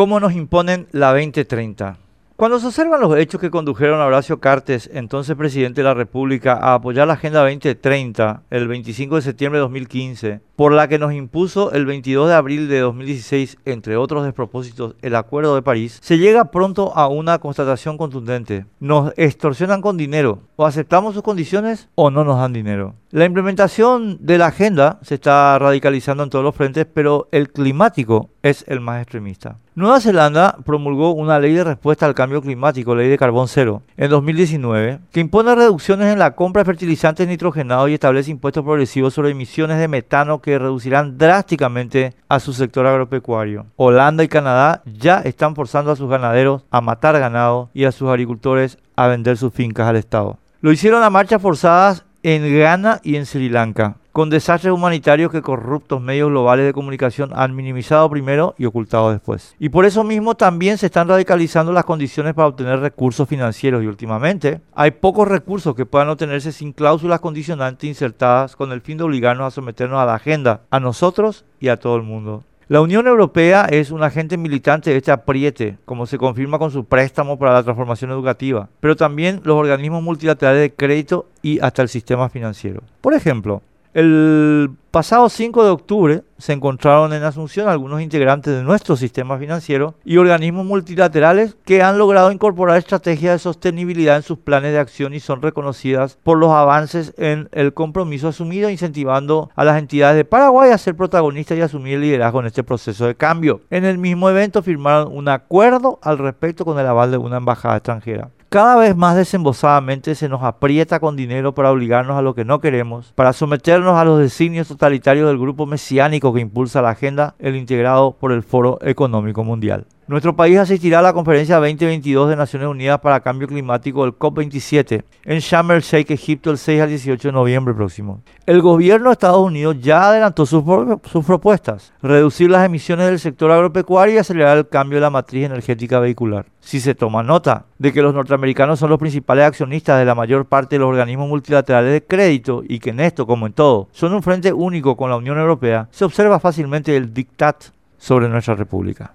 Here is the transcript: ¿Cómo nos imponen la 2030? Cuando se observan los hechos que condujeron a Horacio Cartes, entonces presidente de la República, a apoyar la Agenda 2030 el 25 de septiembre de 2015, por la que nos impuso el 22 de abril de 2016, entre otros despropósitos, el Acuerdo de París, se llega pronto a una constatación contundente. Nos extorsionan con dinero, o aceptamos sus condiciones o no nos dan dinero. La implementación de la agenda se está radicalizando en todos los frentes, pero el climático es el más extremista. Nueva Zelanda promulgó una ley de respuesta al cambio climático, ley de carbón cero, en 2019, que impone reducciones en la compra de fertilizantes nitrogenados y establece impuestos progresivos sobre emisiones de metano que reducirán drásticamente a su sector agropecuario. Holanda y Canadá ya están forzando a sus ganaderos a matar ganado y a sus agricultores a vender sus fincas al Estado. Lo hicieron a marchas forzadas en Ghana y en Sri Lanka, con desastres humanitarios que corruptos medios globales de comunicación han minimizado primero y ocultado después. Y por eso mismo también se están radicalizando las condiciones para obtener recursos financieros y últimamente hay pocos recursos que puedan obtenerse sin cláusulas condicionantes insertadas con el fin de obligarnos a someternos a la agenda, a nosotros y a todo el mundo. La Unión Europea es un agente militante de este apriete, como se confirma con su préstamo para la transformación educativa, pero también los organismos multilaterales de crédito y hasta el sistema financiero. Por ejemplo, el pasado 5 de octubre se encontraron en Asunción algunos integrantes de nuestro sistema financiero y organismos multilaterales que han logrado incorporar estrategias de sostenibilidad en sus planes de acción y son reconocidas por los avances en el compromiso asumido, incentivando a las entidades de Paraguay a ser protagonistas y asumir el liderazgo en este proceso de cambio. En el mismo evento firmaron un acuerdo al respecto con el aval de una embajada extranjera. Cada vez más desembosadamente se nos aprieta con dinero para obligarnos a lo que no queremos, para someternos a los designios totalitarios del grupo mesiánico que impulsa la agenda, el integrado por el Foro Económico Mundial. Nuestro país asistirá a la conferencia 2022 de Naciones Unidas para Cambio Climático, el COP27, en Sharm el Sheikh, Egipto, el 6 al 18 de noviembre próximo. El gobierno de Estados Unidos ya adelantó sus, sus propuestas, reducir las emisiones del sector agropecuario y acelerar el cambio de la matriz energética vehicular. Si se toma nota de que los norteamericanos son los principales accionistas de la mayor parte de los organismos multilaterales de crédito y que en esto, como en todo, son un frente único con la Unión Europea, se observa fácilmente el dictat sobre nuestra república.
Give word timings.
¿Cómo 0.00 0.18
nos 0.18 0.32
imponen 0.32 0.86
la 0.92 1.08
2030? 1.08 1.98
Cuando 2.34 2.58
se 2.58 2.68
observan 2.68 3.02
los 3.02 3.14
hechos 3.18 3.38
que 3.38 3.50
condujeron 3.50 4.00
a 4.00 4.06
Horacio 4.06 4.40
Cartes, 4.40 4.88
entonces 4.94 5.36
presidente 5.36 5.82
de 5.82 5.84
la 5.84 5.92
República, 5.92 6.54
a 6.54 6.72
apoyar 6.72 7.06
la 7.06 7.12
Agenda 7.12 7.40
2030 7.40 8.44
el 8.48 8.66
25 8.66 9.16
de 9.16 9.20
septiembre 9.20 9.58
de 9.58 9.64
2015, 9.64 10.40
por 10.56 10.72
la 10.72 10.88
que 10.88 10.98
nos 10.98 11.12
impuso 11.12 11.72
el 11.72 11.84
22 11.84 12.30
de 12.30 12.34
abril 12.34 12.68
de 12.70 12.80
2016, 12.80 13.58
entre 13.66 13.98
otros 13.98 14.24
despropósitos, 14.24 14.94
el 15.02 15.16
Acuerdo 15.16 15.54
de 15.54 15.60
París, 15.60 15.98
se 16.00 16.16
llega 16.16 16.50
pronto 16.50 16.96
a 16.96 17.08
una 17.08 17.38
constatación 17.40 17.98
contundente. 17.98 18.64
Nos 18.78 19.12
extorsionan 19.18 19.82
con 19.82 19.98
dinero, 19.98 20.38
o 20.56 20.64
aceptamos 20.64 21.12
sus 21.12 21.22
condiciones 21.22 21.90
o 21.94 22.10
no 22.10 22.24
nos 22.24 22.38
dan 22.38 22.54
dinero. 22.54 22.94
La 23.10 23.26
implementación 23.26 24.16
de 24.20 24.38
la 24.38 24.46
agenda 24.46 24.98
se 25.02 25.16
está 25.16 25.58
radicalizando 25.58 26.22
en 26.22 26.30
todos 26.30 26.44
los 26.44 26.54
frentes, 26.54 26.86
pero 26.86 27.28
el 27.32 27.50
climático 27.50 28.30
es 28.42 28.64
el 28.66 28.80
más 28.80 29.02
extremista. 29.02 29.58
Nueva 29.80 29.98
Zelanda 29.98 30.58
promulgó 30.66 31.12
una 31.12 31.38
ley 31.38 31.54
de 31.54 31.64
respuesta 31.64 32.04
al 32.04 32.14
cambio 32.14 32.42
climático, 32.42 32.94
ley 32.94 33.08
de 33.08 33.16
carbón 33.16 33.48
cero, 33.48 33.82
en 33.96 34.10
2019, 34.10 35.00
que 35.10 35.20
impone 35.20 35.54
reducciones 35.54 36.12
en 36.12 36.18
la 36.18 36.32
compra 36.32 36.60
de 36.60 36.66
fertilizantes 36.66 37.26
nitrogenados 37.26 37.88
y 37.88 37.94
establece 37.94 38.30
impuestos 38.30 38.62
progresivos 38.62 39.14
sobre 39.14 39.30
emisiones 39.30 39.78
de 39.78 39.88
metano 39.88 40.42
que 40.42 40.58
reducirán 40.58 41.16
drásticamente 41.16 42.14
a 42.28 42.40
su 42.40 42.52
sector 42.52 42.86
agropecuario. 42.86 43.66
Holanda 43.76 44.22
y 44.22 44.28
Canadá 44.28 44.82
ya 44.84 45.20
están 45.20 45.54
forzando 45.54 45.90
a 45.92 45.96
sus 45.96 46.10
ganaderos 46.10 46.62
a 46.70 46.82
matar 46.82 47.18
ganado 47.18 47.70
y 47.72 47.84
a 47.84 47.92
sus 47.92 48.10
agricultores 48.10 48.76
a 48.96 49.06
vender 49.06 49.38
sus 49.38 49.54
fincas 49.54 49.88
al 49.88 49.96
Estado. 49.96 50.36
Lo 50.60 50.72
hicieron 50.72 51.02
a 51.02 51.08
marchas 51.08 51.40
forzadas 51.40 52.04
en 52.22 52.42
Ghana 52.54 53.00
y 53.02 53.16
en 53.16 53.24
Sri 53.24 53.48
Lanka, 53.48 53.96
con 54.12 54.30
desastres 54.30 54.72
humanitarios 54.72 55.30
que 55.30 55.42
corruptos 55.42 56.00
medios 56.00 56.30
globales 56.30 56.66
de 56.66 56.72
comunicación 56.72 57.30
han 57.34 57.54
minimizado 57.54 58.10
primero 58.10 58.54
y 58.58 58.66
ocultado 58.66 59.12
después. 59.12 59.54
Y 59.58 59.68
por 59.68 59.84
eso 59.84 60.04
mismo 60.04 60.34
también 60.34 60.78
se 60.78 60.86
están 60.86 61.08
radicalizando 61.08 61.72
las 61.72 61.84
condiciones 61.84 62.34
para 62.34 62.48
obtener 62.48 62.80
recursos 62.80 63.28
financieros 63.28 63.82
y 63.82 63.86
últimamente 63.86 64.60
hay 64.74 64.90
pocos 64.90 65.28
recursos 65.28 65.74
que 65.74 65.86
puedan 65.86 66.08
obtenerse 66.08 66.52
sin 66.52 66.72
cláusulas 66.72 67.20
condicionantes 67.20 67.88
insertadas 67.88 68.56
con 68.56 68.72
el 68.72 68.80
fin 68.80 68.98
de 68.98 69.04
obligarnos 69.04 69.46
a 69.46 69.54
someternos 69.54 70.00
a 70.00 70.06
la 70.06 70.14
agenda, 70.14 70.62
a 70.70 70.80
nosotros 70.80 71.44
y 71.60 71.68
a 71.68 71.76
todo 71.76 71.96
el 71.96 72.02
mundo. 72.02 72.44
La 72.70 72.80
Unión 72.80 73.08
Europea 73.08 73.66
es 73.68 73.90
un 73.90 74.04
agente 74.04 74.36
militante 74.36 74.90
de 74.90 74.98
este 74.98 75.10
apriete, 75.10 75.78
como 75.84 76.06
se 76.06 76.18
confirma 76.18 76.60
con 76.60 76.70
su 76.70 76.84
préstamo 76.84 77.36
para 77.36 77.52
la 77.52 77.64
transformación 77.64 78.12
educativa, 78.12 78.68
pero 78.78 78.94
también 78.94 79.40
los 79.42 79.56
organismos 79.56 80.04
multilaterales 80.04 80.60
de 80.60 80.74
crédito 80.74 81.26
y 81.42 81.58
hasta 81.58 81.82
el 81.82 81.88
sistema 81.88 82.28
financiero. 82.28 82.84
Por 83.00 83.14
ejemplo, 83.14 83.62
el 83.92 84.70
pasado 84.90 85.28
5 85.28 85.64
de 85.64 85.70
octubre 85.70 86.22
se 86.38 86.52
encontraron 86.52 87.12
en 87.12 87.22
Asunción 87.22 87.68
algunos 87.68 88.00
integrantes 88.02 88.54
de 88.54 88.62
nuestro 88.62 88.96
sistema 88.96 89.38
financiero 89.38 89.94
y 90.04 90.16
organismos 90.16 90.64
multilaterales 90.64 91.56
que 91.64 91.82
han 91.82 91.98
logrado 91.98 92.30
incorporar 92.32 92.78
estrategias 92.78 93.34
de 93.34 93.38
sostenibilidad 93.38 94.16
en 94.16 94.22
sus 94.22 94.38
planes 94.38 94.72
de 94.72 94.78
acción 94.78 95.12
y 95.12 95.20
son 95.20 95.42
reconocidas 95.42 96.18
por 96.22 96.38
los 96.38 96.50
avances 96.50 97.14
en 97.18 97.48
el 97.52 97.74
compromiso 97.74 98.28
asumido, 98.28 98.70
incentivando 98.70 99.50
a 99.54 99.64
las 99.64 99.78
entidades 99.78 100.16
de 100.16 100.24
Paraguay 100.24 100.70
a 100.70 100.78
ser 100.78 100.96
protagonistas 100.96 101.58
y 101.58 101.62
asumir 101.62 101.94
el 101.94 102.02
liderazgo 102.02 102.40
en 102.40 102.46
este 102.46 102.62
proceso 102.62 103.06
de 103.06 103.14
cambio. 103.14 103.60
En 103.70 103.84
el 103.84 103.98
mismo 103.98 104.30
evento 104.30 104.62
firmaron 104.62 105.12
un 105.12 105.28
acuerdo 105.28 105.98
al 106.02 106.18
respecto 106.18 106.64
con 106.64 106.78
el 106.78 106.86
aval 106.86 107.10
de 107.10 107.18
una 107.18 107.38
embajada 107.38 107.76
extranjera. 107.76 108.30
Cada 108.50 108.74
vez 108.74 108.96
más 108.96 109.14
desembosadamente 109.14 110.16
se 110.16 110.28
nos 110.28 110.42
aprieta 110.42 110.98
con 110.98 111.14
dinero 111.14 111.54
para 111.54 111.70
obligarnos 111.70 112.18
a 112.18 112.20
lo 112.20 112.34
que 112.34 112.44
no 112.44 112.60
queremos, 112.60 113.12
para 113.14 113.32
someternos 113.32 113.96
a 113.96 114.04
los 114.04 114.18
designios 114.18 114.66
totalitarios 114.66 115.28
del 115.28 115.38
grupo 115.38 115.66
mesiánico 115.66 116.34
que 116.34 116.40
impulsa 116.40 116.82
la 116.82 116.90
agenda, 116.90 117.36
el 117.38 117.54
integrado 117.54 118.10
por 118.10 118.32
el 118.32 118.42
Foro 118.42 118.80
Económico 118.82 119.44
Mundial. 119.44 119.86
Nuestro 120.10 120.34
país 120.34 120.58
asistirá 120.58 120.98
a 120.98 121.02
la 121.02 121.12
conferencia 121.12 121.54
2022 121.58 122.30
de 122.30 122.34
Naciones 122.34 122.66
Unidas 122.66 122.98
para 122.98 123.20
Cambio 123.20 123.46
Climático, 123.46 124.04
el 124.04 124.18
COP27, 124.18 125.04
en 125.24 125.38
Sharm 125.38 125.70
el 125.70 125.82
Sheikh, 125.82 126.10
Egipto, 126.10 126.50
el 126.50 126.58
6 126.58 126.82
al 126.82 126.88
18 126.88 127.28
de 127.28 127.32
noviembre 127.32 127.72
próximo. 127.74 128.20
El 128.44 128.60
gobierno 128.60 129.10
de 129.10 129.12
Estados 129.12 129.46
Unidos 129.46 129.76
ya 129.80 130.08
adelantó 130.08 130.46
sus, 130.46 130.64
sus 131.04 131.24
propuestas, 131.24 131.92
reducir 132.02 132.50
las 132.50 132.66
emisiones 132.66 133.06
del 133.06 133.20
sector 133.20 133.52
agropecuario 133.52 134.16
y 134.16 134.18
acelerar 134.18 134.58
el 134.58 134.66
cambio 134.66 134.96
de 134.96 135.02
la 135.02 135.10
matriz 135.10 135.46
energética 135.46 136.00
vehicular. 136.00 136.46
Si 136.58 136.80
se 136.80 136.96
toma 136.96 137.22
nota 137.22 137.66
de 137.78 137.92
que 137.92 138.02
los 138.02 138.12
norteamericanos 138.12 138.80
son 138.80 138.90
los 138.90 138.98
principales 138.98 139.44
accionistas 139.44 139.96
de 139.96 140.06
la 140.06 140.16
mayor 140.16 140.44
parte 140.46 140.74
de 140.74 140.80
los 140.80 140.88
organismos 140.88 141.28
multilaterales 141.28 141.92
de 141.92 142.02
crédito 142.04 142.64
y 142.66 142.80
que 142.80 142.90
en 142.90 142.98
esto, 142.98 143.28
como 143.28 143.46
en 143.46 143.52
todo, 143.52 143.86
son 143.92 144.12
un 144.12 144.24
frente 144.24 144.52
único 144.52 144.96
con 144.96 145.08
la 145.08 145.16
Unión 145.16 145.38
Europea, 145.38 145.86
se 145.92 146.04
observa 146.04 146.40
fácilmente 146.40 146.96
el 146.96 147.14
dictat 147.14 147.66
sobre 147.96 148.28
nuestra 148.28 148.56
república. 148.56 149.12